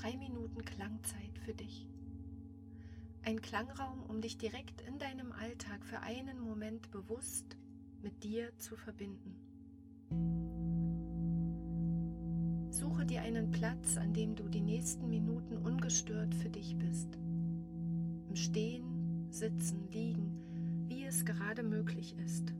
drei 0.00 0.16
Minuten 0.16 0.64
Klangzeit 0.64 1.38
für 1.44 1.52
dich. 1.52 1.86
Ein 3.22 3.42
Klangraum, 3.42 4.02
um 4.08 4.22
dich 4.22 4.38
direkt 4.38 4.80
in 4.82 4.98
deinem 4.98 5.30
Alltag 5.32 5.84
für 5.84 6.00
einen 6.00 6.40
Moment 6.40 6.90
bewusst 6.90 7.58
mit 8.02 8.24
dir 8.24 8.50
zu 8.56 8.76
verbinden. 8.76 9.36
Suche 12.70 13.04
dir 13.04 13.20
einen 13.20 13.50
Platz, 13.50 13.98
an 13.98 14.14
dem 14.14 14.36
du 14.36 14.48
die 14.48 14.62
nächsten 14.62 15.10
Minuten 15.10 15.58
ungestört 15.58 16.34
für 16.34 16.48
dich 16.48 16.76
bist. 16.78 17.18
Im 18.28 18.36
Stehen, 18.36 19.26
Sitzen, 19.30 19.86
Liegen, 19.90 20.86
wie 20.88 21.04
es 21.04 21.26
gerade 21.26 21.62
möglich 21.62 22.16
ist. 22.24 22.54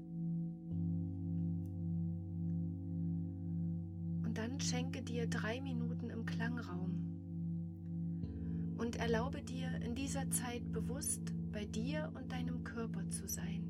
Und 4.25 4.37
dann 4.37 4.61
schenke 4.61 5.01
dir 5.01 5.27
drei 5.27 5.63
Minuten 5.63 6.11
im 6.11 6.27
Klangraum 6.27 7.10
und 8.81 8.97
erlaube 8.97 9.43
dir 9.43 9.69
in 9.85 9.95
dieser 9.95 10.31
Zeit 10.31 10.73
bewusst 10.73 11.21
bei 11.53 11.67
dir 11.67 12.11
und 12.15 12.33
deinem 12.33 12.65
Körper 12.65 13.07
zu 13.11 13.29
sein. 13.29 13.63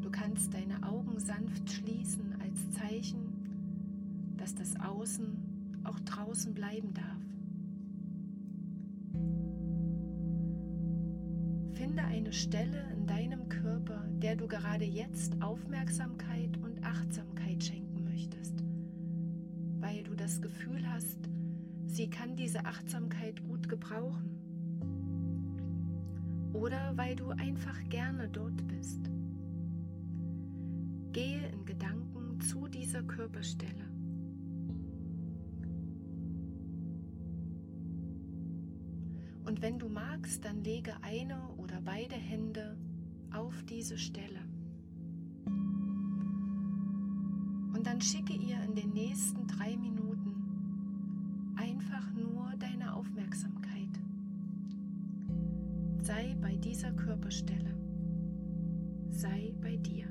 Du 0.00 0.10
kannst 0.10 0.52
deine 0.52 0.82
Augen 0.82 1.20
sanft 1.20 1.70
schließen 1.70 2.34
als 2.42 2.72
Zeichen, 2.72 4.34
dass 4.36 4.56
das 4.56 4.74
Außen 4.80 5.80
auch 5.84 6.00
draußen 6.00 6.52
bleiben 6.52 6.92
darf. 6.94 7.04
Finde 11.74 12.02
eine 12.02 12.32
Stelle 12.32 12.90
in 12.92 13.06
deinem 13.06 13.48
Körper, 13.48 14.02
der 14.20 14.34
du 14.34 14.48
gerade 14.48 14.84
jetzt 14.84 15.40
Aufmerksamkeit 15.40 16.56
und 16.56 16.84
Achtsamkeit 16.84 17.62
schenken 17.62 18.02
möchtest, 18.02 18.64
weil 19.78 20.02
du 20.02 20.16
das 20.16 20.42
Gefühl 20.42 20.84
hast, 20.90 21.27
sie 21.98 22.08
kann 22.08 22.36
diese 22.36 22.64
Achtsamkeit 22.64 23.42
gut 23.42 23.68
gebrauchen. 23.68 24.30
Oder 26.52 26.96
weil 26.96 27.16
du 27.16 27.30
einfach 27.30 27.76
gerne 27.88 28.28
dort 28.28 28.64
bist. 28.68 29.10
Gehe 31.10 31.48
in 31.48 31.66
Gedanken 31.66 32.40
zu 32.40 32.68
dieser 32.68 33.02
Körperstelle. 33.02 33.90
Und 39.44 39.60
wenn 39.60 39.80
du 39.80 39.88
magst, 39.88 40.44
dann 40.44 40.62
lege 40.62 40.92
eine 41.02 41.48
oder 41.56 41.80
beide 41.84 42.14
Hände 42.14 42.76
auf 43.32 43.64
diese 43.64 43.98
Stelle. 43.98 44.44
Und 47.74 47.84
dann 47.84 48.00
schicke 48.00 48.34
ihr 48.34 48.62
in 48.62 48.76
den 48.76 48.90
nächsten 48.90 49.48
drei 49.48 49.76
Minuten 49.76 49.97
Sei 56.08 56.34
bei 56.40 56.56
dieser 56.56 56.90
Körperstelle. 56.92 57.74
Sei 59.10 59.52
bei 59.60 59.76
dir. 59.76 60.06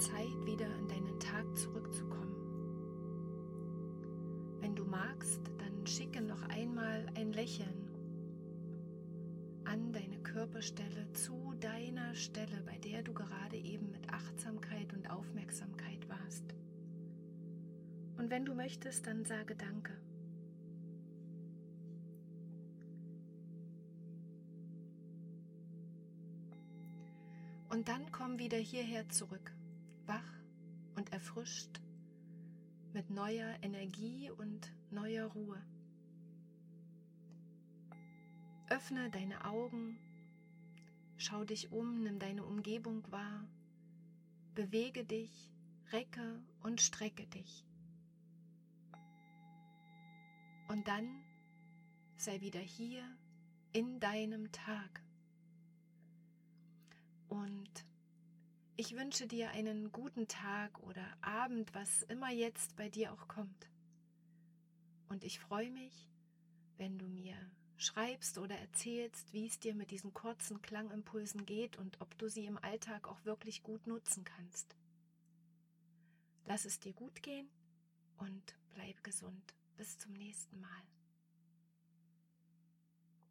Zeit, 0.00 0.46
wieder 0.46 0.66
in 0.78 0.88
deinen 0.88 1.20
Tag 1.20 1.44
zurückzukommen. 1.56 2.34
Wenn 4.60 4.74
du 4.74 4.84
magst, 4.84 5.40
dann 5.58 5.86
schicke 5.86 6.22
noch 6.22 6.42
einmal 6.48 7.06
ein 7.14 7.32
Lächeln 7.32 7.88
an 9.64 9.92
deine 9.92 10.18
Körperstelle 10.22 11.12
zu 11.12 11.52
deiner 11.60 12.14
Stelle, 12.14 12.62
bei 12.64 12.78
der 12.78 13.02
du 13.02 13.12
gerade 13.12 13.56
eben 13.56 13.92
mit 13.92 14.10
Achtsamkeit 14.10 14.92
und 14.94 15.10
Aufmerksamkeit 15.10 16.08
warst. 16.08 16.44
Und 18.16 18.30
wenn 18.30 18.46
du 18.46 18.54
möchtest, 18.54 19.06
dann 19.06 19.24
sage 19.24 19.54
Danke. 19.54 19.92
Und 27.68 27.88
dann 27.88 28.10
komm 28.10 28.20
komm 28.30 28.38
wieder 28.38 28.58
hierher 28.58 29.08
zurück, 29.08 29.52
wach 30.10 30.42
und 30.96 31.12
erfrischt, 31.12 31.80
mit 32.92 33.10
neuer 33.10 33.56
Energie 33.62 34.28
und 34.30 34.72
neuer 34.90 35.26
Ruhe. 35.26 35.62
Öffne 38.68 39.08
deine 39.10 39.44
Augen, 39.44 39.98
schau 41.16 41.44
dich 41.44 41.70
um, 41.70 42.02
nimm 42.02 42.18
deine 42.18 42.44
Umgebung 42.44 43.08
wahr, 43.12 43.46
bewege 44.56 45.04
dich, 45.04 45.52
recke 45.92 46.42
und 46.64 46.80
strecke 46.80 47.26
dich. 47.28 47.64
Und 50.66 50.88
dann 50.88 51.22
sei 52.16 52.40
wieder 52.40 52.60
hier 52.60 53.04
in 53.72 54.00
deinem 54.00 54.50
Tag. 54.50 55.02
Und 57.28 57.89
ich 58.80 58.96
wünsche 58.96 59.26
dir 59.26 59.50
einen 59.50 59.92
guten 59.92 60.26
Tag 60.26 60.82
oder 60.84 61.04
Abend, 61.20 61.74
was 61.74 62.02
immer 62.04 62.30
jetzt 62.30 62.76
bei 62.76 62.88
dir 62.88 63.12
auch 63.12 63.28
kommt. 63.28 63.68
Und 65.10 65.22
ich 65.22 65.38
freue 65.38 65.70
mich, 65.70 66.08
wenn 66.78 66.98
du 66.98 67.06
mir 67.06 67.36
schreibst 67.76 68.38
oder 68.38 68.56
erzählst, 68.56 69.34
wie 69.34 69.46
es 69.46 69.58
dir 69.58 69.74
mit 69.74 69.90
diesen 69.90 70.14
kurzen 70.14 70.62
Klangimpulsen 70.62 71.44
geht 71.44 71.76
und 71.76 72.00
ob 72.00 72.16
du 72.16 72.30
sie 72.30 72.46
im 72.46 72.56
Alltag 72.56 73.06
auch 73.06 73.22
wirklich 73.26 73.62
gut 73.62 73.86
nutzen 73.86 74.24
kannst. 74.24 74.74
Lass 76.46 76.64
es 76.64 76.80
dir 76.80 76.94
gut 76.94 77.22
gehen 77.22 77.50
und 78.16 78.56
bleib 78.72 79.04
gesund. 79.04 79.54
Bis 79.76 79.98
zum 79.98 80.14
nächsten 80.14 80.58
Mal. 80.58 80.99